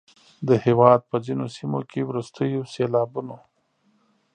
د 0.47 0.49
هیواد 0.65 0.99
په 1.09 1.15
ځینو 1.25 1.45
سیمو 1.55 1.81
کې 1.89 2.07
وروستیو 2.09 2.61
سیلابونو 2.73 3.37